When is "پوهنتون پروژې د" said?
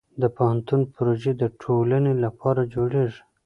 0.35-1.43